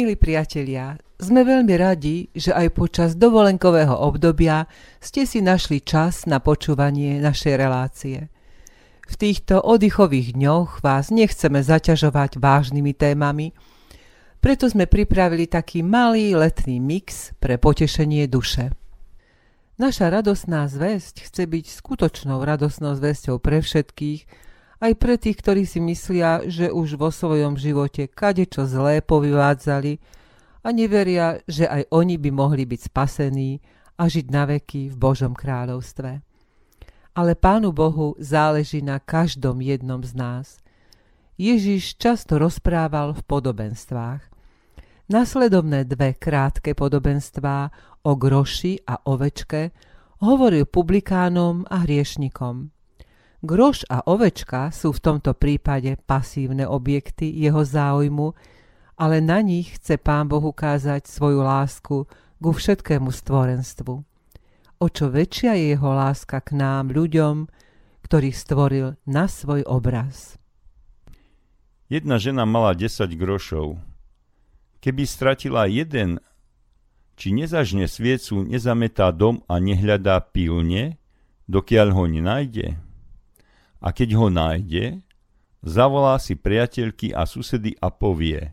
Milí 0.00 0.16
priatelia, 0.16 0.96
sme 1.20 1.44
veľmi 1.44 1.76
radi, 1.76 2.32
že 2.32 2.56
aj 2.56 2.72
počas 2.72 3.12
dovolenkového 3.20 3.92
obdobia 3.92 4.64
ste 4.96 5.28
si 5.28 5.44
našli 5.44 5.84
čas 5.84 6.24
na 6.24 6.40
počúvanie 6.40 7.20
našej 7.20 7.54
relácie. 7.60 8.32
V 9.04 9.14
týchto 9.20 9.60
oddychových 9.60 10.32
dňoch 10.40 10.80
vás 10.80 11.12
nechceme 11.12 11.60
zaťažovať 11.60 12.40
vážnymi 12.40 12.96
témami, 12.96 13.52
preto 14.40 14.72
sme 14.72 14.88
pripravili 14.88 15.44
taký 15.44 15.84
malý 15.84 16.32
letný 16.32 16.80
mix 16.80 17.36
pre 17.36 17.60
potešenie 17.60 18.24
duše. 18.24 18.72
Naša 19.76 20.08
radosná 20.08 20.64
zväzť 20.64 21.28
chce 21.28 21.44
byť 21.44 21.76
skutočnou 21.76 22.40
radosnou 22.40 22.96
zväzťou 22.96 23.36
pre 23.36 23.60
všetkých, 23.60 24.48
aj 24.80 24.92
pre 24.96 25.20
tých, 25.20 25.36
ktorí 25.44 25.68
si 25.68 25.78
myslia, 25.84 26.40
že 26.48 26.72
už 26.72 26.96
vo 26.96 27.12
svojom 27.12 27.60
živote 27.60 28.08
kadečo 28.08 28.64
zlé 28.64 29.04
povyvádzali 29.04 30.00
a 30.64 30.68
neveria, 30.72 31.40
že 31.44 31.68
aj 31.68 31.92
oni 31.92 32.16
by 32.16 32.30
mohli 32.32 32.64
byť 32.64 32.80
spasení 32.88 33.60
a 34.00 34.08
žiť 34.08 34.26
na 34.32 34.48
veky 34.48 34.88
v 34.88 34.96
Božom 34.96 35.36
kráľovstve. 35.36 36.24
Ale 37.12 37.32
Pánu 37.36 37.76
Bohu 37.76 38.16
záleží 38.16 38.80
na 38.80 38.96
každom 38.96 39.60
jednom 39.60 40.00
z 40.00 40.16
nás. 40.16 40.46
Ježiš 41.36 42.00
často 42.00 42.40
rozprával 42.40 43.12
v 43.12 43.22
podobenstvách. 43.24 44.22
Nasledovné 45.10 45.84
dve 45.84 46.16
krátke 46.16 46.72
podobenstvá 46.72 47.68
o 48.06 48.12
groši 48.16 48.80
a 48.86 49.04
ovečke 49.04 49.74
hovoril 50.22 50.64
publikánom 50.64 51.68
a 51.68 51.84
hriešnikom. 51.84 52.79
Groš 53.40 53.88
a 53.88 54.04
ovečka 54.04 54.68
sú 54.68 54.92
v 54.92 55.00
tomto 55.00 55.32
prípade 55.32 55.96
pasívne 56.04 56.68
objekty 56.68 57.32
jeho 57.32 57.64
záujmu, 57.64 58.36
ale 59.00 59.24
na 59.24 59.40
nich 59.40 59.80
chce 59.80 59.96
Pán 59.96 60.28
Boh 60.28 60.44
ukázať 60.44 61.08
svoju 61.08 61.40
lásku 61.40 62.04
ku 62.36 62.50
všetkému 62.52 63.08
stvorenstvu. 63.08 63.94
O 64.80 64.86
čo 64.92 65.08
väčšia 65.08 65.56
je 65.56 65.72
jeho 65.72 65.88
láska 65.88 66.44
k 66.44 66.52
nám, 66.52 66.92
ľuďom, 66.92 67.48
ktorých 68.04 68.36
stvoril 68.36 69.00
na 69.08 69.24
svoj 69.24 69.64
obraz. 69.64 70.36
Jedna 71.88 72.20
žena 72.20 72.44
mala 72.44 72.76
10 72.76 73.08
grošov. 73.16 73.80
Keby 74.84 75.08
stratila 75.08 75.64
jeden, 75.64 76.20
či 77.16 77.32
nezažne 77.32 77.88
sviecu, 77.88 78.44
nezametá 78.44 79.12
dom 79.16 79.40
a 79.48 79.56
nehľadá 79.56 80.20
pilne, 80.28 81.00
dokiaľ 81.48 81.88
ho 81.96 82.04
nenájde? 82.04 82.89
A 83.80 83.88
keď 83.90 84.08
ho 84.20 84.28
nájde, 84.28 85.00
zavolá 85.64 86.20
si 86.20 86.36
priateľky 86.36 87.16
a 87.16 87.24
susedy 87.24 87.76
a 87.80 87.88
povie 87.88 88.52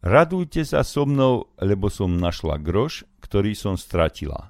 Radujte 0.00 0.64
sa 0.64 0.80
so 0.80 1.04
mnou, 1.04 1.52
lebo 1.60 1.92
som 1.92 2.08
našla 2.16 2.56
groš, 2.56 3.04
ktorý 3.20 3.52
som 3.52 3.76
stratila. 3.76 4.48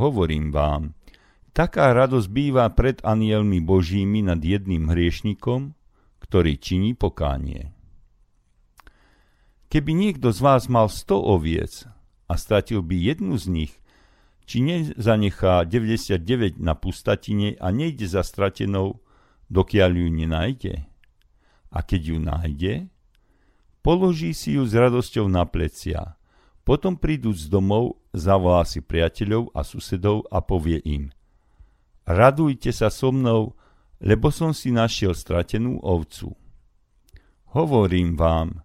Hovorím 0.00 0.48
vám, 0.48 0.96
taká 1.52 1.92
radosť 1.92 2.28
býva 2.32 2.64
pred 2.72 3.04
anielmi 3.04 3.60
božími 3.60 4.24
nad 4.24 4.40
jedným 4.40 4.88
hriešnikom, 4.88 5.76
ktorý 6.24 6.56
činí 6.56 6.96
pokánie. 6.96 7.76
Keby 9.68 9.92
niekto 9.92 10.32
z 10.32 10.40
vás 10.40 10.72
mal 10.72 10.88
sto 10.88 11.20
oviec 11.20 11.84
a 12.24 12.40
stratil 12.40 12.80
by 12.80 12.96
jednu 12.96 13.36
z 13.36 13.46
nich, 13.52 13.72
či 14.44 14.60
nezanechá 14.60 15.64
99 15.64 16.60
na 16.60 16.76
pustatine 16.76 17.56
a 17.56 17.72
nejde 17.72 18.04
za 18.04 18.20
stratenou, 18.20 19.00
dokiaľ 19.48 19.90
ju 19.96 20.08
nenájde. 20.12 20.74
A 21.74 21.82
keď 21.82 22.00
ju 22.14 22.18
nájde, 22.20 22.74
položí 23.80 24.36
si 24.36 24.56
ju 24.56 24.64
s 24.64 24.72
radosťou 24.76 25.26
na 25.26 25.48
plecia. 25.48 26.16
Potom 26.64 26.96
prídu 26.96 27.32
z 27.36 27.52
domov, 27.52 28.00
zavolá 28.16 28.64
si 28.64 28.80
priateľov 28.80 29.52
a 29.52 29.60
susedov 29.60 30.24
a 30.32 30.40
povie 30.40 30.80
im 30.80 31.12
Radujte 32.04 32.68
sa 32.68 32.92
so 32.92 33.08
mnou, 33.08 33.56
lebo 34.04 34.28
som 34.28 34.52
si 34.52 34.68
našiel 34.68 35.16
stratenú 35.16 35.80
ovcu. 35.80 36.36
Hovorím 37.56 38.20
vám, 38.20 38.60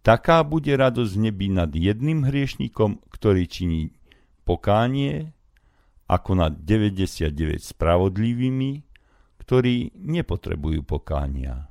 taká 0.00 0.40
bude 0.40 0.72
radosť 0.72 1.12
v 1.12 1.22
nebi 1.28 1.46
nad 1.52 1.68
jedným 1.68 2.24
hriešnikom, 2.24 3.04
ktorý 3.12 3.44
činí 3.44 3.92
pokánie 4.50 5.30
ako 6.10 6.34
nad 6.34 6.58
99 6.66 7.30
spravodlivými, 7.62 8.82
ktorí 9.38 9.94
nepotrebujú 9.94 10.82
pokánia. 10.82 11.69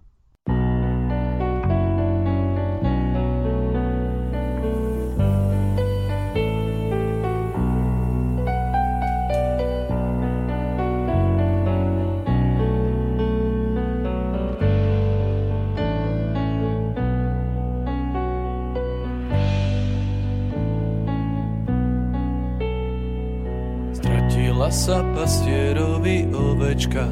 Sa 24.69 25.01
pastierovi 25.17 26.29
ovečka 26.29 27.09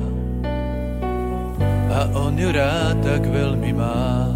a 1.98 2.00
on 2.14 2.38
ju 2.38 2.54
rád 2.54 3.02
tak 3.02 3.26
veľmi 3.26 3.74
má. 3.74 4.30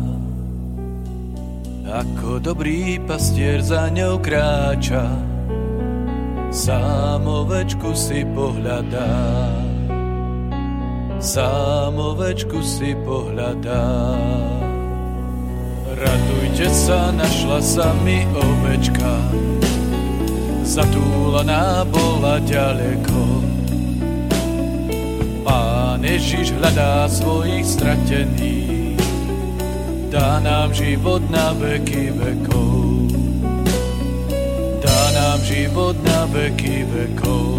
Ako 1.86 2.42
dobrý 2.42 2.98
pastier 3.06 3.62
za 3.62 3.94
ňou 3.94 4.18
kráča, 4.18 5.06
sám 6.50 7.22
ovečku 7.22 7.94
si 7.94 8.26
pohľadá. 8.34 9.14
Sám 11.22 11.94
ovečku 12.02 12.66
si 12.66 12.98
pohľadá. 13.06 14.18
Radujte 15.94 16.66
sa, 16.74 17.14
našla 17.14 17.62
sa 17.62 17.94
mi 18.02 18.26
ovečka, 18.34 19.14
zatúlaná 20.64 21.84
bola 21.90 22.40
ďaleko. 22.42 23.22
Pán 25.44 26.00
Ježiš 26.06 26.56
hľadá 26.56 27.10
svojich 27.12 27.66
stratených, 27.66 29.02
dá 30.08 30.40
nám 30.40 30.72
život 30.72 31.26
na 31.28 31.52
veky 31.58 32.14
vekov. 32.16 33.12
Dá 34.82 35.02
nám 35.12 35.40
život 35.44 35.98
na 36.06 36.26
veky 36.30 36.88
vekov. 36.88 37.51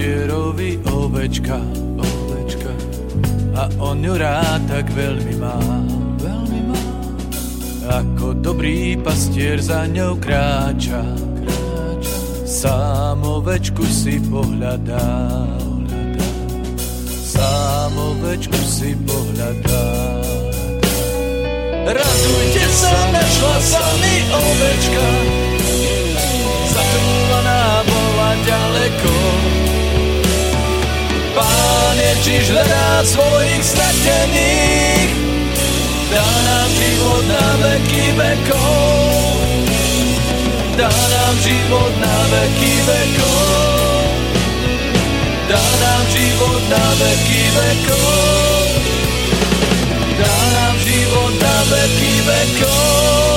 Pastierovi 0.00 0.80
ovečka, 0.96 1.60
ovečka 2.00 2.72
a 3.52 3.68
on 3.84 4.00
ju 4.00 4.16
rád 4.16 4.64
tak 4.64 4.88
veľmi 4.96 5.36
má, 5.36 5.60
veľmi 6.24 6.60
má. 6.72 6.80
Ako 8.00 8.32
dobrý 8.40 8.96
pastier 8.96 9.60
za 9.60 9.84
ňou 9.84 10.16
kráča, 10.16 11.04
kráča. 11.04 12.16
sám 12.48 13.20
ovečku 13.28 13.84
si 13.84 14.16
pohľadá, 14.24 15.04
pohľadá. 15.60 16.28
sám 17.20 17.92
ovečku 17.92 18.56
si 18.56 18.96
pohľadá. 19.04 19.84
Radujte 21.92 22.64
sa, 22.72 22.94
našla 23.12 23.56
sa 23.68 23.84
mi 24.00 24.16
ovečka, 24.32 25.04
Ježiš 32.30 32.54
hľadá 32.54 33.02
svojich 33.02 33.58
stratených, 33.58 35.10
dá 36.14 36.22
nám 36.22 36.70
život 36.78 37.24
na 37.26 37.46
veky 37.58 38.06
vekov. 38.14 39.34
Dá 40.78 40.94
nám 40.94 41.34
život 41.42 41.90
na 41.98 42.16
veky 42.30 42.74
vekov. 42.86 43.98
Dá 45.50 45.58
nám 45.58 46.02
život 46.14 46.62
na 46.70 46.86
veky 47.02 47.42
vekov. 47.50 48.62
Dá 50.22 50.36
nám 50.54 50.74
život 50.86 51.34
na 51.34 51.56
veky 51.66 52.14
vekov. 52.30 53.29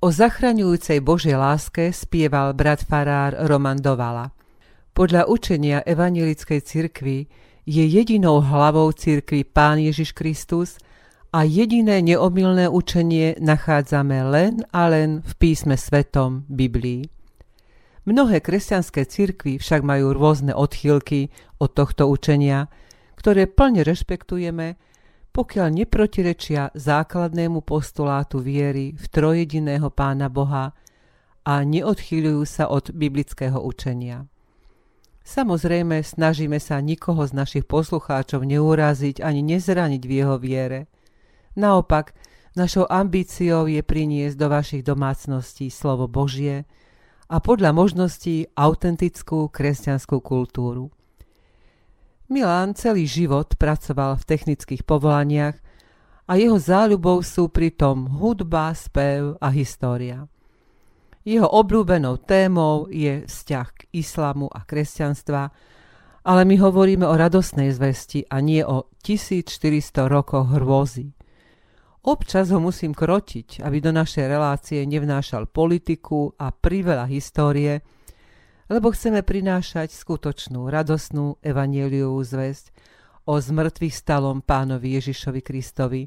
O 0.00 0.08
zachraňujúcej 0.08 1.04
Božej 1.04 1.36
láske 1.36 1.92
spieval 1.92 2.56
brat 2.56 2.80
farár 2.80 3.36
Roman 3.44 3.76
Dovala. 3.76 4.32
Podľa 4.96 5.28
učenia 5.28 5.84
Evangelickej 5.84 6.64
cirkvi 6.64 7.28
je 7.68 7.84
jedinou 7.84 8.40
hlavou 8.40 8.88
cirkvi 8.96 9.44
Pán 9.44 9.76
Ježiš 9.76 10.16
Kristus 10.16 10.80
a 11.36 11.44
jediné 11.44 12.00
neomilné 12.00 12.72
učenie 12.72 13.36
nachádzame 13.44 14.24
len 14.24 14.64
a 14.72 14.88
len 14.88 15.20
v 15.20 15.32
písme 15.36 15.76
svetom 15.76 16.48
Biblii. 16.48 17.04
Mnohé 18.08 18.40
kresťanské 18.40 19.04
cirkvy 19.04 19.60
však 19.60 19.84
majú 19.84 20.16
rôzne 20.16 20.56
odchýlky 20.56 21.28
od 21.60 21.76
tohto 21.76 22.08
učenia, 22.08 22.72
ktoré 23.20 23.44
plne 23.44 23.84
rešpektujeme 23.84 24.80
pokiaľ 25.30 25.68
neprotirečia 25.82 26.74
základnému 26.74 27.62
postulátu 27.62 28.42
viery 28.42 28.98
v 28.98 29.04
trojediného 29.06 29.86
Pána 29.94 30.26
Boha 30.26 30.74
a 31.46 31.54
neodchýľujú 31.62 32.42
sa 32.44 32.66
od 32.66 32.90
biblického 32.90 33.58
učenia. 33.62 34.26
Samozrejme, 35.22 36.02
snažíme 36.02 36.58
sa 36.58 36.82
nikoho 36.82 37.22
z 37.22 37.32
našich 37.38 37.64
poslucháčov 37.68 38.42
neuraziť 38.42 39.22
ani 39.22 39.46
nezraniť 39.46 40.02
v 40.02 40.12
jeho 40.12 40.36
viere. 40.42 40.90
Naopak, 41.54 42.16
našou 42.58 42.90
ambíciou 42.90 43.70
je 43.70 43.78
priniesť 43.86 44.34
do 44.34 44.46
vašich 44.50 44.82
domácností 44.82 45.70
slovo 45.70 46.10
Božie 46.10 46.66
a 47.30 47.38
podľa 47.38 47.70
možností 47.70 48.50
autentickú 48.58 49.46
kresťanskú 49.46 50.18
kultúru. 50.18 50.90
Milan 52.30 52.78
celý 52.78 53.10
život 53.10 53.58
pracoval 53.58 54.14
v 54.14 54.26
technických 54.30 54.86
povolaniach 54.86 55.58
a 56.30 56.38
jeho 56.38 56.62
záľubou 56.62 57.26
sú 57.26 57.50
pritom 57.50 58.22
hudba, 58.22 58.70
spev 58.70 59.34
a 59.42 59.50
história. 59.50 60.30
Jeho 61.26 61.50
obľúbenou 61.50 62.22
témou 62.22 62.86
je 62.86 63.26
vzťah 63.26 63.68
k 63.74 63.80
islamu 63.98 64.46
a 64.46 64.62
kresťanstva, 64.62 65.50
ale 66.22 66.42
my 66.46 66.56
hovoríme 66.62 67.02
o 67.02 67.18
radosnej 67.18 67.74
zvesti 67.74 68.22
a 68.30 68.38
nie 68.38 68.62
o 68.62 68.86
1400 69.02 70.06
rokoch 70.06 70.54
hrôzy. 70.54 71.10
Občas 72.06 72.48
ho 72.54 72.62
musím 72.62 72.96
krotiť, 72.96 73.60
aby 73.60 73.82
do 73.82 73.92
našej 73.92 74.24
relácie 74.24 74.86
nevnášal 74.86 75.50
politiku 75.50 76.32
a 76.38 76.54
priveľa 76.54 77.10
histórie, 77.10 77.84
lebo 78.70 78.94
chceme 78.94 79.26
prinášať 79.26 79.90
skutočnú, 79.90 80.70
radosnú 80.70 81.42
evanieliovú 81.42 82.22
zväzť 82.22 82.70
o 83.26 83.36
zmrtvých 83.36 83.90
stalom 83.90 84.38
pánovi 84.46 84.94
Ježišovi 84.94 85.42
Kristovi 85.42 86.06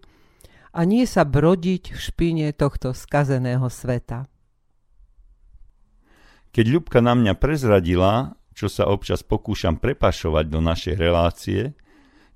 a 0.71 0.87
nie 0.87 1.03
sa 1.03 1.27
brodiť 1.27 1.91
v 1.91 1.99
špine 1.99 2.47
tohto 2.55 2.95
skazeného 2.95 3.67
sveta. 3.67 4.31
Keď 6.55 6.65
Ľubka 6.69 7.03
na 7.03 7.13
mňa 7.19 7.33
prezradila, 7.35 8.39
čo 8.55 8.71
sa 8.71 8.87
občas 8.87 9.25
pokúšam 9.25 9.77
prepašovať 9.77 10.45
do 10.47 10.59
našej 10.63 10.95
relácie, 10.95 11.61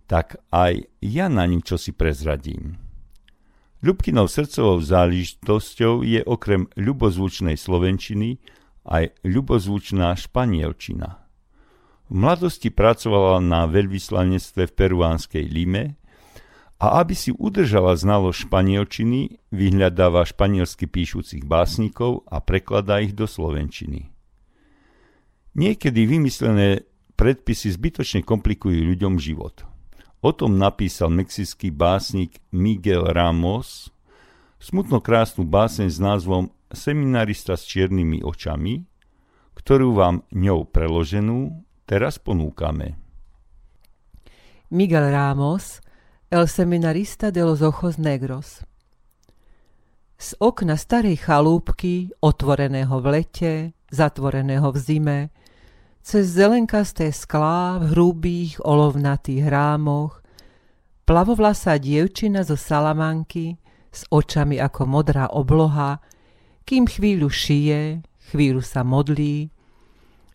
tak 0.10 0.42
aj 0.50 0.92
ja 1.00 1.32
na 1.32 1.46
ňu 1.46 1.62
čosi 1.62 1.94
prezradím. 1.94 2.82
Ľubkinou 3.86 4.26
srdcovou 4.26 4.82
záležitosťou 4.82 6.02
je 6.02 6.26
okrem 6.26 6.66
ľubozvučnej 6.74 7.54
slovenčiny 7.54 8.42
aj 8.88 9.20
ľubozvučná 9.28 10.16
španielčina. 10.16 11.22
V 12.08 12.14
mladosti 12.16 12.72
pracovala 12.72 13.44
na 13.44 13.68
veľvyslanectve 13.68 14.72
v 14.72 14.74
peruánskej 14.74 15.44
Lime 15.44 16.00
a 16.80 17.04
aby 17.04 17.12
si 17.12 17.36
udržala 17.36 18.00
znalo 18.00 18.32
španielčiny, 18.32 19.44
vyhľadáva 19.52 20.24
španielsky 20.24 20.88
píšucich 20.88 21.44
básnikov 21.44 22.24
a 22.32 22.40
prekladá 22.40 23.04
ich 23.04 23.12
do 23.12 23.28
slovenčiny. 23.28 24.08
Niekedy 25.58 26.06
vymyslené 26.06 26.86
predpisy 27.18 27.74
zbytočne 27.76 28.22
komplikujú 28.22 28.78
ľuďom 28.94 29.18
život. 29.18 29.66
O 30.22 30.32
tom 30.32 30.56
napísal 30.56 31.10
mexický 31.10 31.74
básnik 31.74 32.40
Miguel 32.54 33.10
Ramos 33.10 33.90
smutno 34.58 35.02
krásnu 35.02 35.46
báseň 35.46 35.88
s 35.90 36.00
názvom 36.02 36.50
seminarista 36.72 37.56
s 37.56 37.68
čiernymi 37.68 38.24
očami, 38.24 38.84
ktorú 39.58 39.98
vám 39.98 40.24
ňou 40.32 40.70
preloženú 40.70 41.64
teraz 41.88 42.20
ponúkame. 42.22 43.00
Miguel 44.70 45.16
Ramos, 45.16 45.80
el 46.28 46.46
seminarista 46.48 47.32
de 47.32 47.44
los 47.48 47.64
ojos 47.64 47.96
negros. 47.96 48.68
Z 50.18 50.36
okna 50.44 50.76
starej 50.76 51.24
chalúbky, 51.24 52.12
otvoreného 52.20 53.00
v 53.00 53.06
lete, 53.08 53.54
zatvoreného 53.94 54.68
v 54.74 54.78
zime, 54.78 55.20
cez 56.04 56.28
zelenkasté 56.36 57.14
sklá 57.14 57.80
v 57.80 57.96
hrubých 57.96 58.60
olovnatých 58.64 59.48
rámoch, 59.48 60.20
plavovlasá 61.08 61.80
dievčina 61.80 62.44
zo 62.44 62.60
Salamanky 62.60 63.56
s 63.94 64.04
očami 64.12 64.60
ako 64.60 64.84
modrá 64.84 65.32
obloha, 65.32 66.04
kým 66.68 66.84
chvíľu 66.84 67.32
šije, 67.32 68.04
chvíľu 68.28 68.60
sa 68.60 68.84
modlí, 68.84 69.48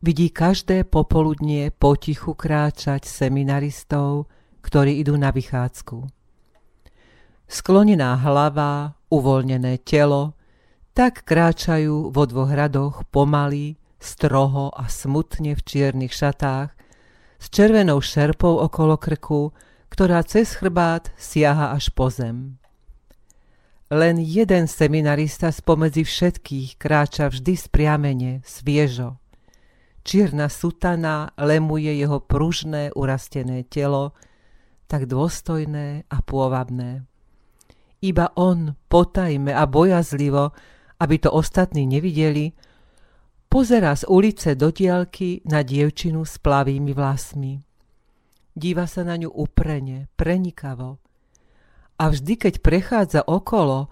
vidí 0.00 0.32
každé 0.32 0.88
popoludnie 0.88 1.68
potichu 1.68 2.32
kráčať 2.32 3.04
seminaristov, 3.04 4.32
ktorí 4.64 4.96
idú 5.04 5.20
na 5.20 5.28
vychádzku. 5.28 6.08
Sklonená 7.44 8.16
hlava, 8.24 8.96
uvoľnené 9.12 9.84
telo, 9.84 10.32
tak 10.96 11.28
kráčajú 11.28 12.08
vo 12.08 12.24
dvoch 12.24 12.48
radoch 12.48 13.04
pomaly, 13.12 13.76
stroho 14.00 14.72
a 14.72 14.88
smutne 14.88 15.52
v 15.52 15.60
čiernych 15.60 16.16
šatách, 16.16 16.72
s 17.36 17.46
červenou 17.52 18.00
šerpou 18.00 18.56
okolo 18.56 18.96
krku, 18.96 19.52
ktorá 19.92 20.24
cez 20.24 20.56
chrbát 20.56 21.12
siaha 21.20 21.76
až 21.76 21.92
po 21.92 22.08
zem. 22.08 22.61
Len 23.92 24.16
jeden 24.24 24.72
seminarista 24.72 25.52
spomedzi 25.52 26.00
všetkých 26.00 26.80
kráča 26.80 27.28
vždy 27.28 27.52
spriamene, 27.60 28.32
sviežo. 28.40 29.20
Čierna 30.00 30.48
sutana 30.48 31.36
lemuje 31.36 32.00
jeho 32.00 32.24
pružné, 32.24 32.96
urastené 32.96 33.68
telo, 33.68 34.16
tak 34.88 35.04
dôstojné 35.04 36.08
a 36.08 36.18
pôvabné. 36.24 37.04
Iba 38.00 38.32
on, 38.32 38.72
potajme 38.88 39.52
a 39.52 39.68
bojazlivo, 39.68 40.56
aby 40.96 41.16
to 41.20 41.28
ostatní 41.28 41.84
nevideli, 41.84 42.48
pozera 43.52 43.92
z 43.92 44.08
ulice 44.08 44.56
do 44.56 44.72
diálky 44.72 45.44
na 45.44 45.60
dievčinu 45.60 46.24
s 46.24 46.40
plavými 46.40 46.96
vlasmi. 46.96 47.60
Díva 48.56 48.88
sa 48.88 49.04
na 49.04 49.20
ňu 49.20 49.28
uprene, 49.28 50.08
prenikavo, 50.16 51.01
a 52.02 52.10
vždy, 52.10 52.34
keď 52.34 52.54
prechádza 52.66 53.22
okolo, 53.22 53.86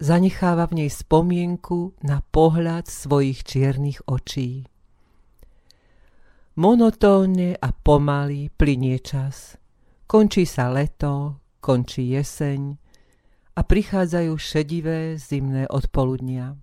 zanecháva 0.00 0.64
v 0.72 0.80
nej 0.80 0.90
spomienku 0.90 1.92
na 2.00 2.24
pohľad 2.24 2.88
svojich 2.88 3.44
čiernych 3.44 4.00
očí. 4.08 4.64
Monotónne 6.56 7.60
a 7.60 7.68
pomaly 7.76 8.48
plinie 8.56 9.04
čas. 9.04 9.60
Končí 10.08 10.48
sa 10.48 10.72
leto, 10.72 11.44
končí 11.60 12.16
jeseň 12.16 12.72
a 13.52 13.60
prichádzajú 13.60 14.32
šedivé 14.32 15.20
zimné 15.20 15.68
odpoludnia. 15.68 16.56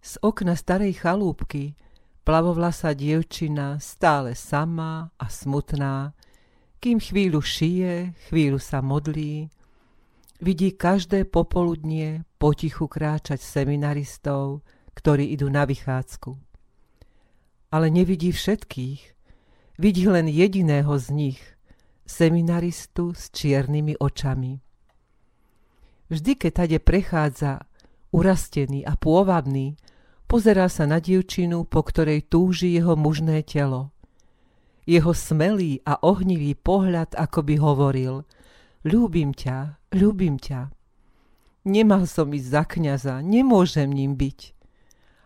Z 0.00 0.16
okna 0.24 0.56
starej 0.56 0.96
chalúbky 0.96 1.76
plavovlasá 2.24 2.96
dievčina 2.96 3.76
stále 3.84 4.32
samá 4.32 5.12
a 5.20 5.28
smutná, 5.28 6.16
kým 6.80 7.04
chvíľu 7.04 7.44
šije, 7.44 8.16
chvíľu 8.32 8.56
sa 8.56 8.80
modlí, 8.80 9.57
vidí 10.38 10.70
každé 10.74 11.26
popoludnie 11.26 12.22
potichu 12.38 12.86
kráčať 12.86 13.42
seminaristov, 13.42 14.62
ktorí 14.94 15.34
idú 15.34 15.50
na 15.50 15.66
vychádzku. 15.66 16.38
Ale 17.74 17.90
nevidí 17.92 18.32
všetkých, 18.32 19.00
vidí 19.78 20.04
len 20.08 20.26
jediného 20.30 20.94
z 20.98 21.06
nich, 21.10 21.40
seminaristu 22.08 23.12
s 23.12 23.28
čiernymi 23.34 24.00
očami. 24.00 24.62
Vždy, 26.08 26.32
keď 26.40 26.52
tade 26.64 26.78
prechádza, 26.80 27.68
urastený 28.16 28.88
a 28.88 28.96
pôvabný, 28.96 29.76
pozerá 30.24 30.72
sa 30.72 30.88
na 30.88 31.04
dievčinu, 31.04 31.68
po 31.68 31.84
ktorej 31.84 32.24
túži 32.32 32.72
jeho 32.72 32.96
mužné 32.96 33.44
telo. 33.44 33.92
Jeho 34.88 35.12
smelý 35.12 35.84
a 35.84 36.00
ohnivý 36.00 36.56
pohľad 36.56 37.12
ako 37.12 37.40
by 37.44 37.54
hovoril– 37.60 38.14
ľúbim 38.84 39.34
ťa, 39.34 39.78
ľúbim 39.94 40.38
ťa. 40.38 40.70
Nemal 41.68 42.06
som 42.06 42.30
ísť 42.32 42.48
za 42.48 42.62
kniaza, 42.64 43.14
nemôžem 43.20 43.90
ním 43.90 44.14
byť. 44.14 44.54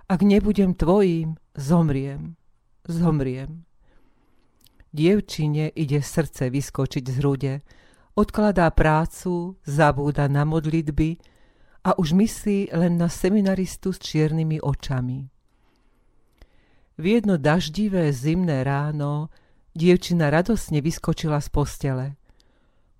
Ak 0.09 0.21
nebudem 0.25 0.75
tvojím, 0.75 1.39
zomriem, 1.57 2.37
zomriem. 2.85 3.65
Dievčine 4.93 5.73
ide 5.73 6.05
srdce 6.05 6.53
vyskočiť 6.53 7.05
z 7.09 7.15
hrude, 7.17 7.55
odkladá 8.13 8.69
prácu, 8.77 9.57
zabúda 9.65 10.29
na 10.29 10.45
modlitby 10.45 11.17
a 11.89 11.97
už 11.97 12.13
myslí 12.13 12.77
len 12.77 13.01
na 13.01 13.09
seminaristu 13.09 13.97
s 13.97 13.99
čiernymi 14.05 14.61
očami. 14.61 15.33
V 17.01 17.05
jedno 17.09 17.41
daždivé 17.41 18.13
zimné 18.13 18.61
ráno 18.69 19.33
dievčina 19.73 20.29
radosne 20.29 20.85
vyskočila 20.85 21.41
z 21.41 21.49
postele. 21.49 22.07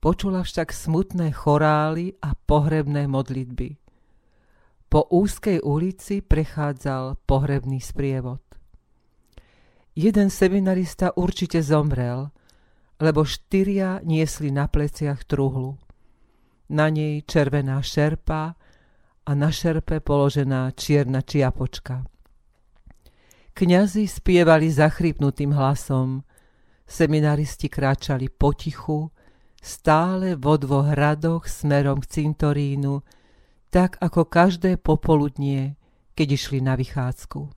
Počula 0.03 0.43
však 0.43 0.75
smutné 0.75 1.31
chorály 1.31 2.19
a 2.19 2.35
pohrebné 2.35 3.07
modlitby. 3.07 3.79
Po 4.91 5.07
úzkej 5.07 5.63
ulici 5.63 6.19
prechádzal 6.27 7.23
pohrebný 7.23 7.79
sprievod. 7.79 8.43
Jeden 9.95 10.27
seminarista 10.27 11.15
určite 11.15 11.63
zomrel, 11.63 12.35
lebo 12.99 13.23
štyria 13.23 14.03
niesli 14.03 14.51
na 14.51 14.67
pleciach 14.67 15.23
truhlu. 15.23 15.79
Na 16.75 16.91
nej 16.91 17.23
červená 17.23 17.79
šerpa 17.79 18.59
a 19.23 19.31
na 19.39 19.55
šerpe 19.55 20.03
položená 20.03 20.75
čierna 20.75 21.23
čiapočka. 21.23 22.03
Kňazi 23.55 24.11
spievali 24.11 24.67
zachrypnutým 24.67 25.55
hlasom, 25.55 26.27
seminaristi 26.91 27.71
kráčali 27.71 28.27
potichu, 28.27 29.12
stále 29.63 30.35
vo 30.35 30.59
dvoch 30.59 30.91
radoch 30.91 31.47
smerom 31.47 32.03
k 32.03 32.11
cintorínu, 32.11 33.07
tak 33.71 33.97
ako 34.03 34.27
každé 34.27 34.77
popoludnie, 34.83 35.79
keď 36.19 36.29
išli 36.35 36.59
na 36.61 36.75
vychádzku. 36.75 37.49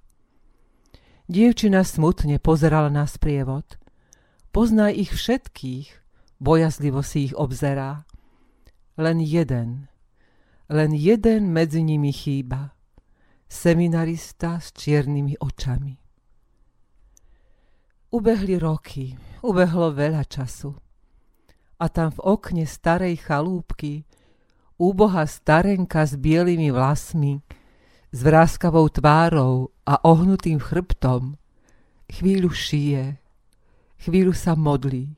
Dievčina 1.25 1.81
smutne 1.81 2.37
pozerala 2.37 2.93
na 2.93 3.09
sprievod. 3.09 3.65
Pozná 4.53 4.93
ich 4.93 5.11
všetkých, 5.11 5.89
bojazlivo 6.37 7.01
si 7.01 7.27
ich 7.27 7.33
obzerá. 7.33 8.05
Len 8.95 9.19
jeden, 9.19 9.89
len 10.69 10.93
jeden 10.93 11.51
medzi 11.51 11.81
nimi 11.81 12.13
chýba. 12.13 12.77
Seminarista 13.49 14.61
s 14.61 14.71
čiernymi 14.71 15.41
očami. 15.41 15.97
Ubehli 18.13 18.55
roky, 18.55 19.17
ubehlo 19.43 19.91
veľa 19.91 20.23
času. 20.29 20.84
A 21.75 21.91
tam 21.91 22.11
v 22.15 22.19
okne 22.23 22.63
starej 22.63 23.19
chalúbky 23.19 24.07
úbohá 24.79 25.27
starenka 25.27 26.03
s 26.03 26.15
bielými 26.15 26.71
vlasmi, 26.71 27.39
s 28.15 28.19
vráskavou 28.23 28.87
tvárou 28.87 29.75
a 29.83 29.99
ohnutým 30.07 30.59
chrbtom, 30.59 31.35
chvíľu 32.07 32.51
šije, 32.51 33.19
chvíľu 34.07 34.31
sa 34.31 34.55
modlí. 34.55 35.11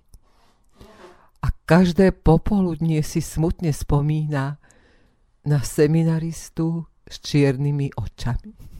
A 1.45 1.47
každé 1.69 2.11
popoludnie 2.11 3.05
si 3.05 3.21
smutne 3.21 3.69
spomína 3.69 4.57
na 5.45 5.59
seminaristu 5.61 6.89
s 7.05 7.21
čiernymi 7.21 7.93
očami. 7.95 8.76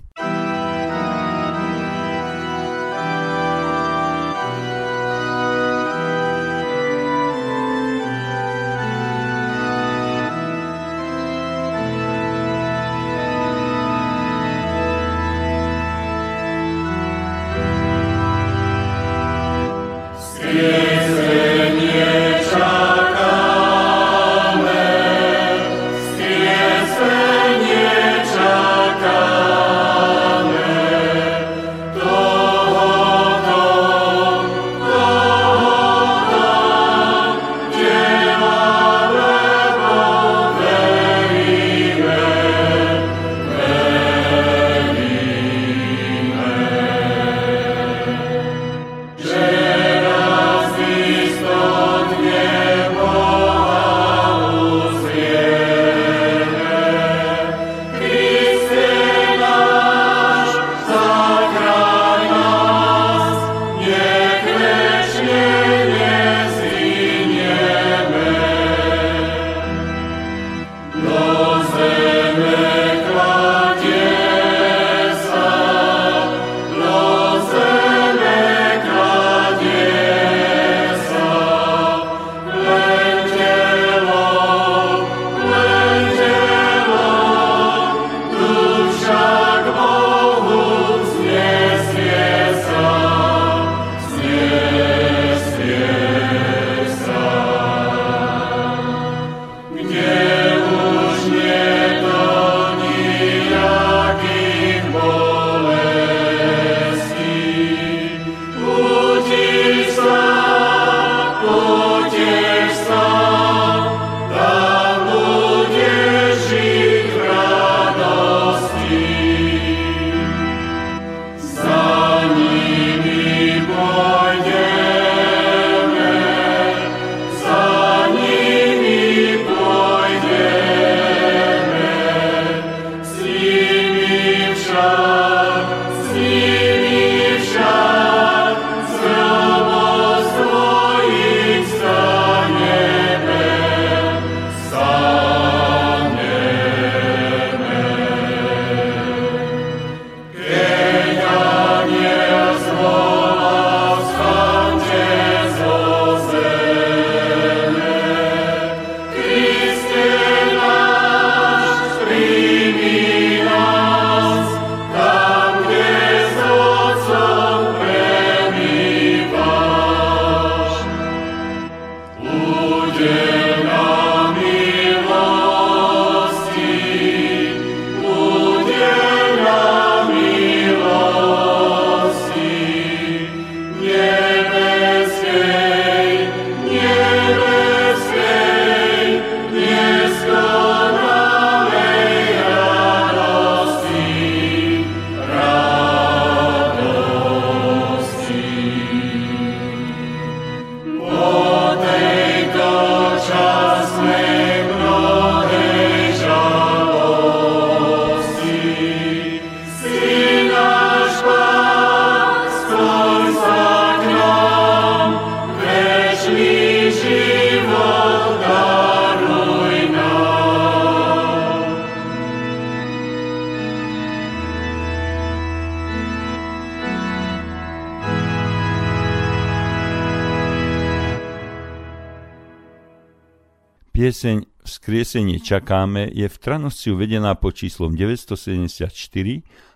Pieseň 234.08 234.48
Vzkriesenie 234.64 235.44
čakáme 235.44 236.08
je 236.08 236.32
v 236.32 236.38
Tranosci 236.40 236.96
uvedená 236.96 237.36
pod 237.36 237.60
číslom 237.60 237.92
974 237.92 238.88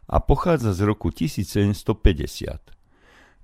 a 0.08 0.18
pochádza 0.24 0.72
z 0.72 0.88
roku 0.88 1.12
1750. 1.12 1.76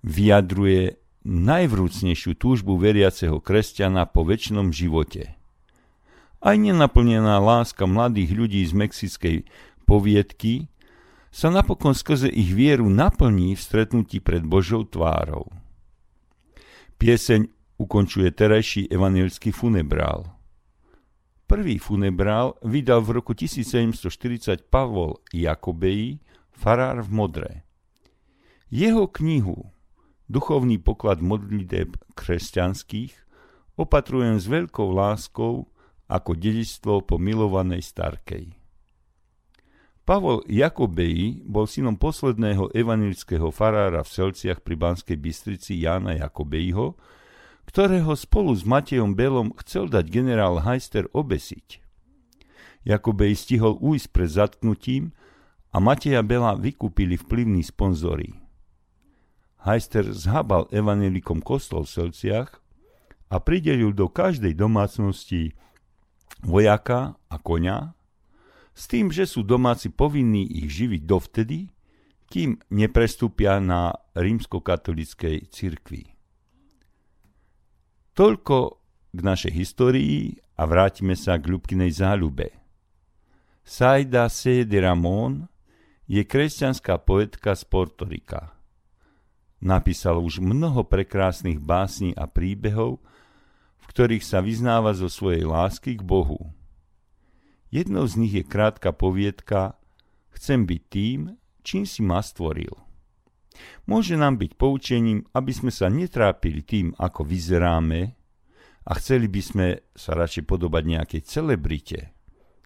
Vyjadruje 0.08 0.96
najvrúcnejšiu 1.28 2.40
túžbu 2.40 2.80
veriaceho 2.80 3.44
kresťana 3.44 4.08
po 4.08 4.24
väčšnom 4.24 4.72
živote. 4.72 5.36
Aj 6.40 6.56
nenaplnená 6.56 7.36
láska 7.36 7.84
mladých 7.84 8.32
ľudí 8.32 8.64
z 8.64 8.72
mexickej 8.72 9.38
poviedky 9.84 10.72
sa 11.36 11.52
napokon 11.52 12.00
skrze 12.00 12.32
ich 12.32 12.56
vieru 12.56 12.88
naplní 12.88 13.60
v 13.60 13.60
stretnutí 13.60 14.24
pred 14.24 14.48
Božou 14.48 14.88
tvárou. 14.88 15.52
Pieseň 16.96 17.52
ukončuje 17.76 18.32
terajší 18.32 18.88
evangelický 18.88 19.52
funebrál. 19.52 20.37
Prvý 21.48 21.80
funebrál 21.80 22.60
vydal 22.60 23.00
v 23.08 23.24
roku 23.24 23.32
1740 23.32 24.68
Pavol 24.68 25.24
Jakobeji, 25.32 26.20
farár 26.52 27.00
v 27.00 27.10
Modre. 27.16 27.52
Jeho 28.68 29.08
knihu 29.08 29.72
Duchovný 30.28 30.76
poklad 30.76 31.24
modliteb 31.24 31.96
kresťanských 32.20 33.16
opatrujem 33.80 34.36
s 34.44 34.52
veľkou 34.52 34.92
láskou 34.92 35.72
ako 36.12 36.36
dedičstvo 36.36 37.08
po 37.08 37.16
milovanej 37.16 37.80
starkej. 37.96 38.52
Pavol 40.04 40.44
Jakobeji 40.52 41.48
bol 41.48 41.64
synom 41.64 41.96
posledného 41.96 42.76
evangelického 42.76 43.56
farára 43.56 44.04
v 44.04 44.12
Selciach 44.12 44.60
pri 44.68 44.76
Banskej 44.76 45.16
Bystrici 45.16 45.80
Jána 45.80 46.12
Jakobejiho, 46.20 47.00
ktorého 47.68 48.16
spolu 48.16 48.56
s 48.56 48.64
Matejom 48.64 49.14
Belom 49.14 49.52
chcel 49.62 49.92
dať 49.92 50.08
generál 50.08 50.64
Heister 50.64 51.12
obesiť. 51.12 51.84
Jakobej 52.88 53.36
stihol 53.36 53.76
újsť 53.84 54.08
pred 54.16 54.30
zatknutím 54.32 55.12
a 55.76 55.84
Mateja 55.84 56.24
Bela 56.24 56.56
vykúpili 56.56 57.20
vplyvní 57.20 57.62
sponzori. 57.62 58.32
Heister 59.68 60.08
zhabal 60.16 60.72
evanelikom 60.72 61.44
kostol 61.44 61.84
v 61.84 61.92
Selciach 61.92 62.64
a 63.28 63.44
pridelil 63.44 63.92
do 63.92 64.08
každej 64.08 64.56
domácnosti 64.56 65.52
vojaka 66.40 67.20
a 67.28 67.36
konia, 67.36 67.92
s 68.72 68.88
tým, 68.88 69.12
že 69.12 69.28
sú 69.28 69.44
domáci 69.44 69.92
povinní 69.92 70.48
ich 70.48 70.72
živiť 70.72 71.02
dovtedy, 71.04 71.68
kým 72.32 72.62
neprestúpia 72.72 73.60
na 73.60 73.92
rímskokatolickej 74.16 75.52
cirkvi. 75.52 76.17
Toľko 78.18 78.82
k 79.14 79.20
našej 79.22 79.54
histórii 79.54 80.34
a 80.58 80.66
vrátime 80.66 81.14
sa 81.14 81.38
k 81.38 81.54
Ľubkinej 81.54 82.02
záľube. 82.02 82.50
Saida 83.62 84.26
C. 84.34 84.66
de 84.66 84.82
Ramón 84.82 85.46
je 86.10 86.26
kresťanská 86.26 86.98
poetka 87.06 87.54
z 87.54 87.62
Portorika. 87.70 88.58
Napísal 89.62 90.18
už 90.18 90.42
mnoho 90.42 90.82
prekrásnych 90.90 91.62
básní 91.62 92.18
a 92.18 92.26
príbehov, 92.26 92.98
v 93.78 93.86
ktorých 93.86 94.26
sa 94.26 94.42
vyznáva 94.42 94.98
zo 94.98 95.14
svojej 95.14 95.46
lásky 95.46 95.94
k 95.94 96.02
Bohu. 96.02 96.50
Jednou 97.70 98.10
z 98.10 98.18
nich 98.18 98.34
je 98.34 98.42
krátka 98.42 98.98
poviedka 98.98 99.78
Chcem 100.34 100.66
byť 100.66 100.82
tým, 100.90 101.38
čím 101.62 101.86
si 101.86 102.02
ma 102.02 102.26
stvoril. 102.26 102.87
Môže 103.88 104.20
nám 104.20 104.38
byť 104.42 104.52
poučením, 104.60 105.24
aby 105.32 105.52
sme 105.56 105.72
sa 105.72 105.88
netrápili 105.88 106.64
tým, 106.64 106.94
ako 106.98 107.24
vyzeráme 107.24 108.16
a 108.88 108.92
chceli 109.00 109.28
by 109.28 109.42
sme 109.44 109.68
sa 109.92 110.16
radšej 110.16 110.44
podobať 110.48 110.84
nejakej 110.88 111.22
celebrite, 111.28 112.00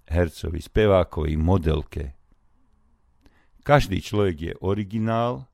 hercovi, 0.06 0.62
spevákovi, 0.62 1.34
modelke. 1.38 2.18
Každý 3.62 4.02
človek 4.02 4.38
je 4.42 4.54
originál 4.62 5.50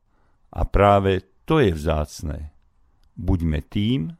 a 0.51 0.63
práve 0.63 1.23
to 1.43 1.59
je 1.59 1.71
vzácne. 1.75 2.51
Buďme 3.15 3.63
tým, 3.67 4.15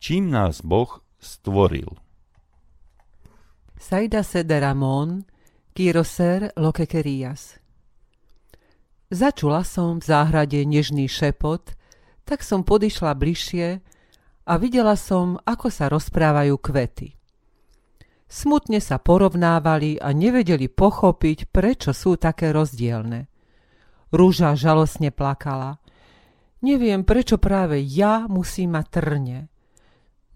čím 0.00 0.32
nás 0.32 0.64
Boh 0.64 1.00
stvoril. 1.20 1.88
Saida 3.80 4.20
sede 4.20 4.60
Ramón, 4.60 5.24
quiero 5.72 6.04
Začula 9.10 9.66
som 9.66 9.98
v 9.98 10.06
záhrade 10.06 10.62
nežný 10.62 11.10
šepot, 11.10 11.74
tak 12.22 12.46
som 12.46 12.62
podišla 12.62 13.18
bližšie 13.18 13.82
a 14.46 14.52
videla 14.54 14.94
som, 14.94 15.34
ako 15.42 15.66
sa 15.66 15.90
rozprávajú 15.90 16.54
kvety. 16.62 17.18
Smutne 18.30 18.78
sa 18.78 19.02
porovnávali 19.02 19.98
a 19.98 20.14
nevedeli 20.14 20.70
pochopiť, 20.70 21.50
prečo 21.50 21.90
sú 21.90 22.14
také 22.14 22.54
rozdielne. 22.54 23.26
Rúža 24.14 24.54
žalostne 24.54 25.10
plakala. 25.10 25.82
Neviem, 26.62 27.02
prečo 27.02 27.34
práve 27.42 27.82
ja 27.82 28.30
musím 28.30 28.78
mať 28.78 28.86
trne. 28.94 29.50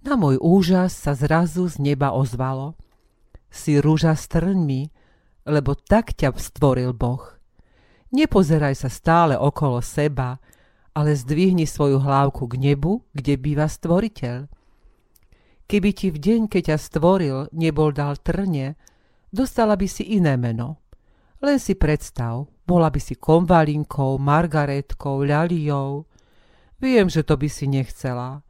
Na 0.03 0.19
môj 0.19 0.43
úžas 0.43 0.99
sa 0.99 1.15
zrazu 1.15 1.71
z 1.71 1.79
neba 1.79 2.11
ozvalo. 2.11 2.75
Si 3.55 3.79
rúža 3.79 4.19
s 4.19 4.27
trňmi, 4.27 4.91
lebo 5.47 5.79
tak 5.79 6.19
ťa 6.19 6.35
stvoril 6.35 6.91
Boh. 6.91 7.39
Nepozeraj 8.15 8.79
sa 8.79 8.87
stále 8.87 9.35
okolo 9.35 9.83
seba, 9.83 10.39
ale 10.95 11.19
zdvihni 11.19 11.67
svoju 11.67 11.99
hlávku 11.99 12.47
k 12.47 12.55
nebu, 12.63 13.03
kde 13.11 13.35
býva 13.35 13.67
stvoriteľ. 13.67 14.47
Keby 15.67 15.91
ti 15.91 16.15
v 16.15 16.19
deň, 16.23 16.41
keď 16.47 16.63
ťa 16.71 16.79
stvoril, 16.79 17.37
nebol 17.51 17.91
dal 17.91 18.15
trne, 18.23 18.79
dostala 19.35 19.75
by 19.75 19.91
si 19.91 20.15
iné 20.15 20.39
meno. 20.39 20.79
Len 21.43 21.59
si 21.59 21.75
predstav, 21.75 22.47
bola 22.63 22.87
by 22.87 23.01
si 23.03 23.19
konvalinkou, 23.19 24.23
margaretkou, 24.23 25.27
ľaliou. 25.27 26.07
Viem, 26.79 27.11
že 27.11 27.27
to 27.27 27.35
by 27.35 27.51
si 27.51 27.67
nechcela. 27.67 28.47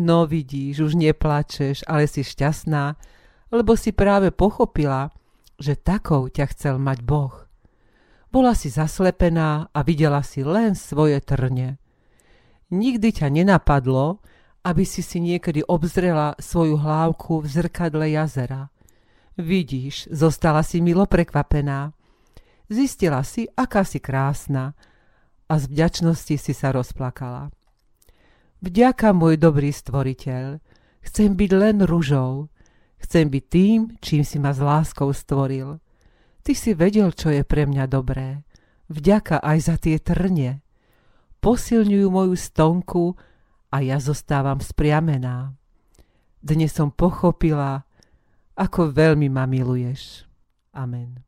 No 0.00 0.24
vidíš, 0.24 0.80
už 0.80 0.92
neplačeš, 0.96 1.84
ale 1.84 2.08
si 2.08 2.24
šťastná, 2.24 2.96
lebo 3.52 3.76
si 3.76 3.92
práve 3.92 4.32
pochopila, 4.32 5.12
že 5.60 5.76
takou 5.76 6.32
ťa 6.32 6.50
chcel 6.56 6.80
mať 6.80 7.04
Boh. 7.04 7.44
Bola 8.34 8.50
si 8.58 8.66
zaslepená 8.66 9.70
a 9.70 9.86
videla 9.86 10.18
si 10.26 10.42
len 10.42 10.74
svoje 10.74 11.22
trne. 11.22 11.78
Nikdy 12.74 13.22
ťa 13.22 13.30
nenapadlo, 13.30 14.18
aby 14.66 14.82
si 14.82 15.06
si 15.06 15.22
niekedy 15.22 15.62
obzrela 15.62 16.34
svoju 16.42 16.74
hlávku 16.74 17.38
v 17.38 17.46
zrkadle 17.46 18.10
jazera. 18.10 18.74
Vidíš, 19.38 20.10
zostala 20.10 20.66
si 20.66 20.82
milo 20.82 21.06
prekvapená. 21.06 21.94
Zistila 22.66 23.22
si, 23.22 23.46
aká 23.54 23.86
si 23.86 24.02
krásna 24.02 24.74
a 25.46 25.54
z 25.54 25.70
vďačnosti 25.70 26.34
si 26.34 26.52
sa 26.58 26.74
rozplakala. 26.74 27.54
Vďaka, 28.66 29.14
môj 29.14 29.38
dobrý 29.38 29.70
stvoriteľ, 29.70 30.58
chcem 31.06 31.38
byť 31.38 31.50
len 31.54 31.86
ružou, 31.86 32.50
chcem 32.98 33.30
byť 33.30 33.44
tým, 33.46 33.94
čím 34.02 34.26
si 34.26 34.42
ma 34.42 34.50
s 34.50 34.58
láskou 34.58 35.14
stvoril. 35.14 35.83
Ty 36.44 36.52
si 36.52 36.76
vedel, 36.76 37.08
čo 37.16 37.32
je 37.32 37.40
pre 37.40 37.64
mňa 37.64 37.88
dobré. 37.88 38.44
Vďaka 38.92 39.40
aj 39.40 39.58
za 39.64 39.76
tie 39.80 39.96
trne. 39.96 40.60
Posilňujú 41.40 42.06
moju 42.12 42.36
stonku 42.36 43.16
a 43.72 43.80
ja 43.80 43.96
zostávam 43.96 44.60
spriamená. 44.60 45.56
Dnes 46.44 46.76
som 46.76 46.92
pochopila, 46.92 47.88
ako 48.60 48.92
veľmi 48.92 49.32
ma 49.32 49.48
miluješ. 49.48 50.28
Amen. 50.76 51.24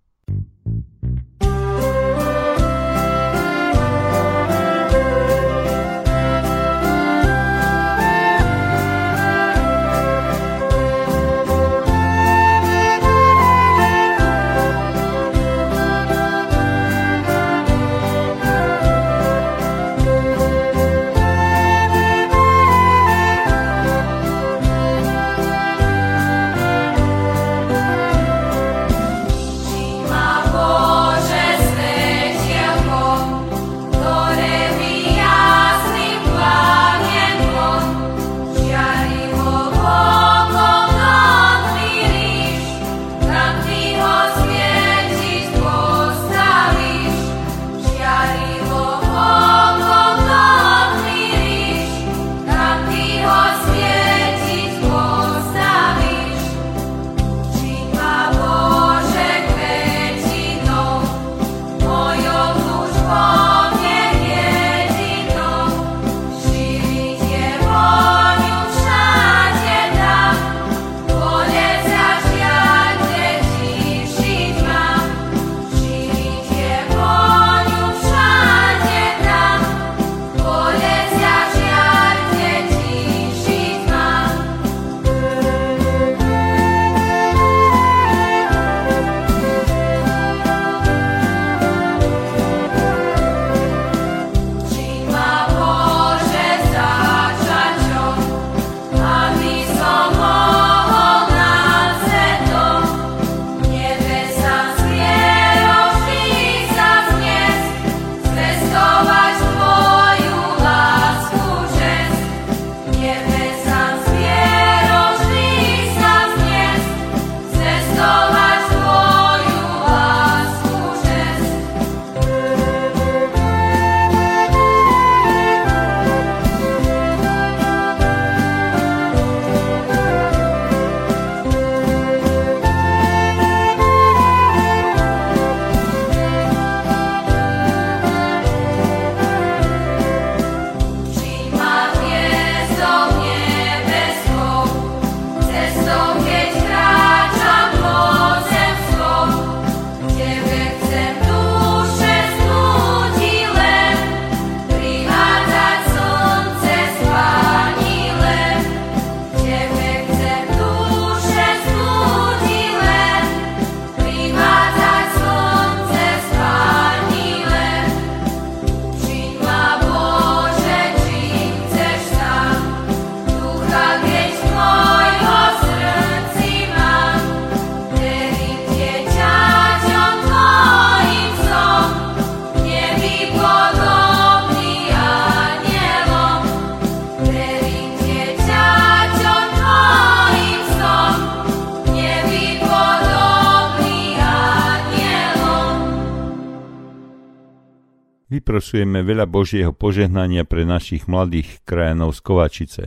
Vyprosujeme 198.37 199.01
veľa 199.01 199.25
Božieho 199.25 199.72
požehnania 199.72 200.44
pre 200.44 200.68
našich 200.68 201.09
mladých 201.09 201.64
krajanov 201.64 202.12
z 202.12 202.20
Kovačice. 202.20 202.85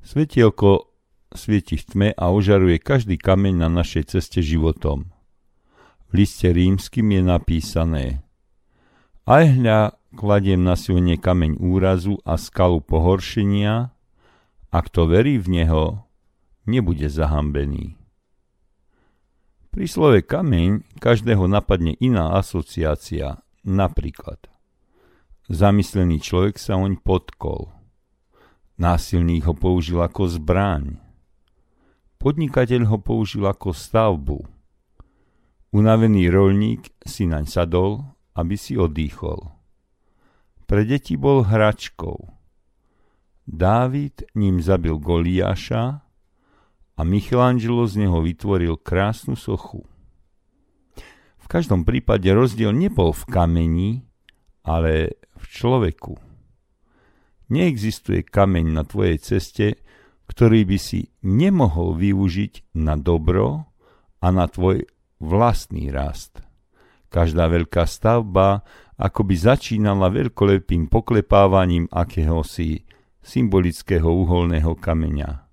Svetielko 0.00 0.88
svieti 1.36 1.76
v 1.76 1.84
tme 1.84 2.08
a 2.16 2.32
ožaruje 2.32 2.80
každý 2.80 3.20
kameň 3.20 3.60
na 3.60 3.68
našej 3.68 4.16
ceste 4.16 4.40
životom. 4.40 5.12
V 6.08 6.24
liste 6.24 6.48
rímským 6.48 7.12
je 7.12 7.20
napísané 7.20 8.04
Aj 9.28 9.44
hľa 9.44 10.00
kladiem 10.16 10.64
na 10.64 10.72
silne 10.72 11.20
kameň 11.20 11.60
úrazu 11.60 12.16
a 12.24 12.40
skalu 12.40 12.80
pohoršenia, 12.80 13.92
a 14.72 14.78
kto 14.80 15.04
verí 15.04 15.36
v 15.36 15.60
neho, 15.60 16.08
nebude 16.64 17.12
zahambený. 17.12 17.92
Pri 19.68 19.84
slove 19.84 20.24
kameň 20.24 20.96
každého 20.96 21.44
napadne 21.44 21.92
iná 22.00 22.40
asociácia, 22.40 23.44
Napríklad, 23.60 24.48
zamyslený 25.52 26.24
človek 26.24 26.56
sa 26.56 26.80
oň 26.80 26.96
potkol. 26.96 27.68
Násilník 28.80 29.44
ho 29.44 29.52
použil 29.52 30.00
ako 30.00 30.32
zbraň. 30.32 30.96
Podnikateľ 32.16 32.88
ho 32.88 32.96
použil 32.96 33.44
ako 33.44 33.76
stavbu. 33.76 34.40
Unavený 35.76 36.32
rolník 36.32 36.88
si 37.04 37.28
naň 37.28 37.44
sadol, 37.44 38.00
aby 38.32 38.56
si 38.56 38.80
odýchol. 38.80 39.52
Pre 40.64 40.82
deti 40.88 41.20
bol 41.20 41.44
hračkou. 41.44 42.16
Dávid 43.44 44.24
ním 44.32 44.64
zabil 44.64 44.96
Goliáša 44.96 46.00
a 46.96 47.00
Michelangelo 47.04 47.84
z 47.84 48.08
neho 48.08 48.24
vytvoril 48.24 48.80
krásnu 48.80 49.36
sochu 49.36 49.89
každom 51.50 51.82
prípade 51.82 52.30
rozdiel 52.30 52.70
nebol 52.70 53.10
v 53.10 53.26
kameni, 53.26 53.90
ale 54.62 55.18
v 55.34 55.44
človeku. 55.50 56.14
Neexistuje 57.50 58.22
kameň 58.22 58.66
na 58.70 58.86
tvojej 58.86 59.18
ceste, 59.18 59.82
ktorý 60.30 60.62
by 60.62 60.78
si 60.78 61.10
nemohol 61.26 61.98
využiť 61.98 62.78
na 62.78 62.94
dobro 62.94 63.66
a 64.22 64.30
na 64.30 64.46
tvoj 64.46 64.86
vlastný 65.18 65.90
rast. 65.90 66.38
Každá 67.10 67.50
veľká 67.50 67.82
stavba 67.82 68.62
akoby 68.94 69.34
začínala 69.34 70.06
veľkolepým 70.06 70.86
poklepávaním 70.86 71.90
akéhosi 71.90 72.86
symbolického 73.18 74.06
uholného 74.06 74.78
kameňa. 74.78 75.50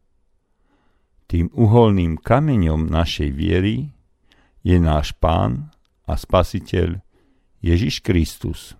Tým 1.25 1.49
uholným 1.57 2.21
kameňom 2.21 2.85
našej 2.85 3.33
viery 3.33 3.89
je 4.61 4.77
náš 4.77 5.17
pán 5.17 5.73
a 6.07 6.15
spasiteľ 6.15 7.03
Ježiš 7.59 7.99
Kristus. 7.99 8.79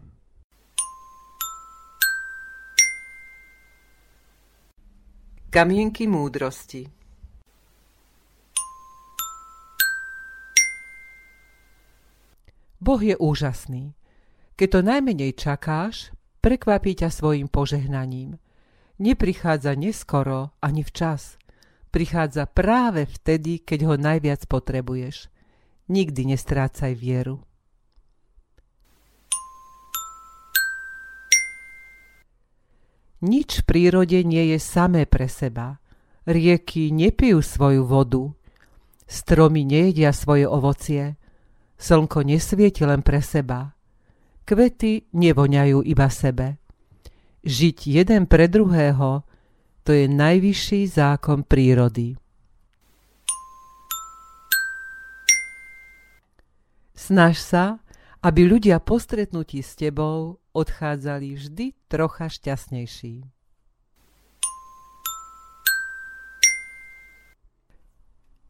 Kamienky 5.51 6.07
múdrosti 6.07 6.87
Boh 12.77 13.01
je 13.01 13.19
úžasný. 13.19 13.97
Keď 14.55 14.67
to 14.69 14.79
najmenej 14.85 15.35
čakáš, 15.35 16.15
prekvapí 16.39 16.95
ťa 16.95 17.09
svojim 17.11 17.51
požehnaním. 17.51 18.39
Neprichádza 19.01 19.75
neskoro 19.75 20.55
ani 20.63 20.87
včas. 20.87 21.35
Prichádza 21.91 22.47
práve 22.47 23.09
vtedy, 23.09 23.59
keď 23.59 23.79
ho 23.91 23.95
najviac 23.97 24.45
potrebuješ. 24.45 25.27
Nikdy 25.87 26.35
nestrácaj 26.35 26.91
vieru. 26.99 27.39
Nič 33.23 33.63
v 33.63 33.63
prírode 33.65 34.19
nie 34.27 34.53
je 34.53 34.59
samé 34.61 35.09
pre 35.09 35.25
seba. 35.31 35.79
Rieky 36.27 36.91
nepijú 36.91 37.39
svoju 37.39 37.87
vodu, 37.87 38.35
stromy 39.07 39.63
nejedia 39.63 40.11
svoje 40.11 40.43
ovocie, 40.43 41.15
slnko 41.79 42.27
nesvieti 42.27 42.83
len 42.83 42.99
pre 42.99 43.23
seba, 43.23 43.71
kvety 44.43 45.07
nevoňajú 45.15 45.87
iba 45.87 46.11
sebe. 46.11 46.59
Žiť 47.47 47.77
jeden 47.87 48.27
pre 48.27 48.51
druhého, 48.51 49.23
to 49.87 49.95
je 49.95 50.11
najvyšší 50.11 50.91
zákon 50.91 51.47
prírody. 51.47 52.19
Snaž 56.97 57.37
sa, 57.37 57.77
aby 58.25 58.49
ľudia 58.49 58.81
po 58.81 58.97
stretnutí 58.97 59.61
s 59.61 59.77
tebou 59.77 60.41
odchádzali 60.57 61.37
vždy 61.37 61.65
trocha 61.85 62.25
šťastnejší. 62.25 63.21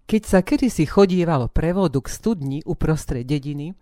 Keď 0.08 0.22
sa 0.24 0.40
kedysi 0.40 0.88
chodívalo 0.88 1.52
prevodu 1.52 2.00
k 2.00 2.08
studni 2.08 2.60
uprostred 2.64 3.28
dediny, 3.28 3.76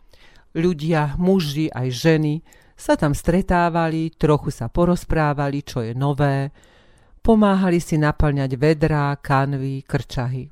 ľudia, 0.57 1.13
muži 1.21 1.69
aj 1.69 1.87
ženy 1.93 2.41
sa 2.73 2.97
tam 2.99 3.13
stretávali, 3.15 4.11
trochu 4.17 4.49
sa 4.49 4.67
porozprávali, 4.67 5.61
čo 5.61 5.85
je 5.85 5.93
nové, 5.93 6.49
pomáhali 7.21 7.77
si 7.77 8.01
naplňať 8.01 8.51
vedrá, 8.59 9.13
kanvy, 9.21 9.85
krčahy. 9.85 10.49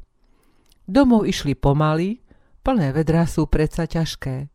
Domov 0.84 1.28
išli 1.28 1.56
pomaly, 1.56 2.23
Plné 2.63 2.95
vedrá 2.95 3.28
sú 3.28 3.43
predsa 3.52 3.84
ťažké. 3.84 4.47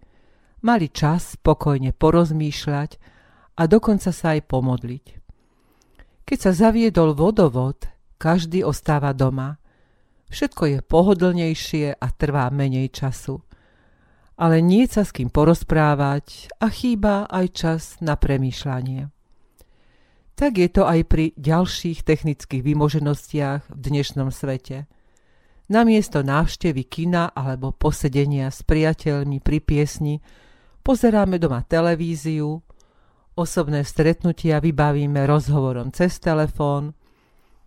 Mali 0.65 0.89
čas 0.89 1.37
spokojne 1.37 1.93
porozmýšľať 1.93 2.97
a 3.61 3.63
dokonca 3.69 4.11
sa 4.17 4.33
aj 4.33 4.49
pomodliť. 4.49 5.05
Keď 6.25 6.39
sa 6.41 6.53
zaviedol 6.57 7.13
vodovod, 7.13 7.85
každý 8.17 8.65
ostáva 8.65 9.13
doma. 9.13 9.61
Všetko 10.33 10.63
je 10.73 10.79
pohodlnejšie 10.81 12.01
a 12.01 12.07
trvá 12.17 12.49
menej 12.49 12.89
času. 12.97 13.45
Ale 14.41 14.65
nie 14.65 14.89
sa 14.89 15.05
s 15.05 15.13
kým 15.13 15.29
porozprávať 15.29 16.49
a 16.65 16.73
chýba 16.73 17.29
aj 17.29 17.47
čas 17.53 17.83
na 18.01 18.17
premýšľanie. 18.17 19.13
Tak 20.33 20.53
je 20.57 20.69
to 20.73 20.89
aj 20.89 21.01
pri 21.05 21.37
ďalších 21.37 22.09
technických 22.09 22.65
vymoženostiach 22.65 23.69
v 23.69 23.77
dnešnom 23.77 24.33
svete– 24.33 24.89
Namiesto 25.69 26.25
návštevy 26.25 26.89
kina 26.89 27.29
alebo 27.37 27.77
posedenia 27.77 28.49
s 28.49 28.65
priateľmi 28.65 29.45
pri 29.45 29.61
piesni 29.61 30.17
pozeráme 30.81 31.37
doma 31.37 31.61
televíziu, 31.61 32.65
osobné 33.37 33.85
stretnutia 33.85 34.65
vybavíme 34.65 35.29
rozhovorom 35.29 35.93
cez 35.93 36.17
telefón, 36.25 36.97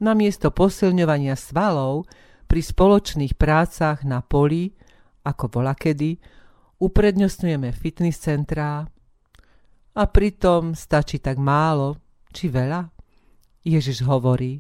namiesto 0.01 0.49
posilňovania 0.49 1.37
svalov 1.37 2.09
pri 2.49 2.65
spoločných 2.65 3.37
prácach 3.37 4.01
na 4.01 4.25
poli, 4.25 4.73
ako 5.21 5.61
volakedy, 5.61 6.17
uprednostňujeme 6.81 7.69
fitness 7.69 8.17
centrá 8.25 8.81
a 9.93 10.03
pritom 10.09 10.73
stačí 10.73 11.21
tak 11.21 11.37
málo, 11.37 12.01
či 12.33 12.49
veľa. 12.49 12.89
Ježiš 13.61 14.01
hovorí, 14.09 14.57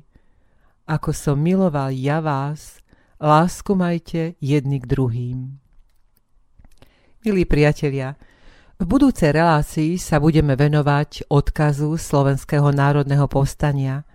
ako 0.85 1.09
som 1.09 1.41
miloval 1.41 1.89
ja 1.89 2.21
vás, 2.21 2.80
Lásku 3.21 3.77
majte 3.77 4.33
jedni 4.41 4.81
k 4.81 4.89
druhým. 4.89 5.61
Milí 7.21 7.45
priatelia, 7.45 8.17
v 8.81 8.85
budúcej 8.89 9.29
relácii 9.29 10.01
sa 10.01 10.17
budeme 10.17 10.57
venovať 10.57 11.29
odkazu 11.29 12.01
Slovenského 12.01 12.73
národného 12.73 13.29
povstania. 13.29 14.09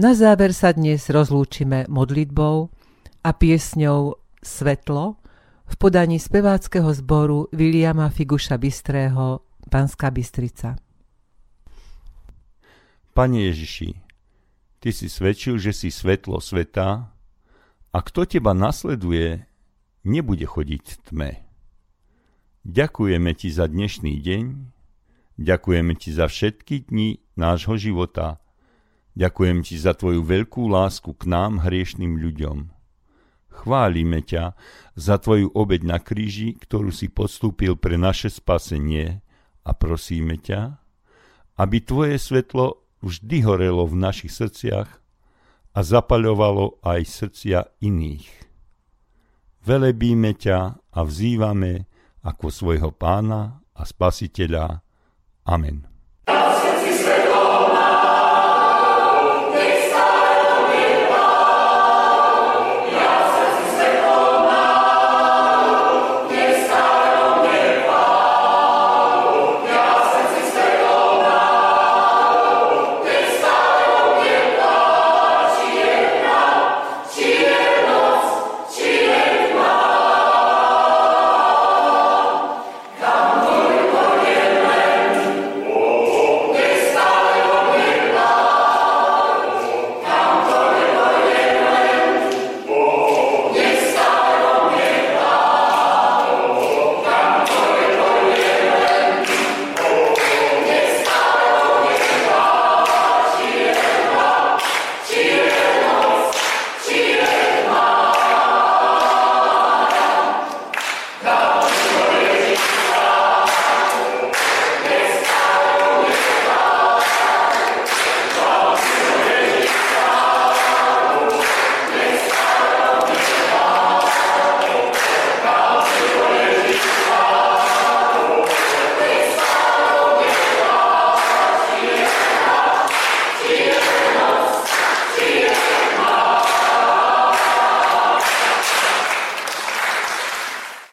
Na 0.00 0.16
záver 0.16 0.56
sa 0.56 0.72
dnes 0.72 1.04
rozlúčime 1.12 1.84
modlitbou 1.92 2.72
a 3.20 3.30
piesňou 3.36 4.24
Svetlo 4.40 5.20
v 5.68 5.74
podaní 5.76 6.16
speváckého 6.16 6.88
zboru 6.96 7.52
Viliama 7.52 8.08
Figuša 8.08 8.56
Bystrého 8.56 9.44
Banská 9.68 10.08
Bystrica. 10.08 10.80
Pane 13.12 13.52
Ježiši, 13.52 14.06
Ty 14.80 14.92
si 14.92 15.08
svedčil, 15.10 15.58
že 15.58 15.72
si 15.72 15.90
svetlo 15.90 16.40
sveta, 16.40 17.15
a 17.96 18.04
kto 18.04 18.28
teba 18.28 18.52
nasleduje, 18.52 19.48
nebude 20.04 20.44
chodiť 20.44 20.84
v 20.84 20.96
tme. 21.08 21.30
Ďakujeme 22.68 23.32
ti 23.32 23.48
za 23.48 23.72
dnešný 23.72 24.20
deň, 24.20 24.44
ďakujeme 25.40 25.96
ti 25.96 26.12
za 26.12 26.28
všetky 26.28 26.92
dni 26.92 27.24
nášho 27.40 27.80
života, 27.80 28.36
ďakujem 29.16 29.64
ti 29.64 29.80
za 29.80 29.96
tvoju 29.96 30.20
veľkú 30.20 30.68
lásku 30.68 31.08
k 31.16 31.24
nám, 31.24 31.64
hriešným 31.64 32.20
ľuďom. 32.20 32.68
Chválime 33.48 34.20
ťa 34.20 34.52
za 34.92 35.16
tvoju 35.16 35.56
obeď 35.56 35.88
na 35.88 35.96
kríži, 35.96 36.52
ktorú 36.52 36.92
si 36.92 37.08
podstúpil 37.08 37.80
pre 37.80 37.96
naše 37.96 38.28
spasenie 38.28 39.24
a 39.64 39.72
prosíme 39.72 40.36
ťa, 40.36 40.84
aby 41.56 41.80
tvoje 41.80 42.20
svetlo 42.20 42.76
vždy 43.00 43.40
horelo 43.40 43.88
v 43.88 43.96
našich 43.96 44.36
srdciach 44.36 45.05
a 45.76 45.80
zapaľovalo 45.84 46.80
aj 46.80 47.00
srdcia 47.04 47.60
iných. 47.84 48.32
Velebíme 49.60 50.32
ťa 50.32 50.58
a 50.72 51.00
vzývame 51.04 51.84
ako 52.24 52.48
svojho 52.48 52.90
pána 52.96 53.60
a 53.76 53.82
spasiteľa. 53.84 54.80
Amen. 55.44 55.95